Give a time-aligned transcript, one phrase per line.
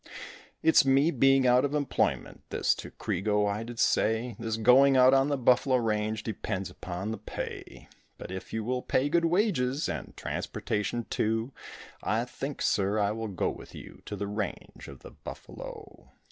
[0.63, 5.13] "It's me being out of employment," this to Crego I did say, "This going out
[5.13, 7.87] on the buffalo range depends upon the pay.
[8.17, 11.53] But if you will pay good wages and transportation too,
[12.01, 16.09] I think, sir, I will go with you to the range of the buffalo."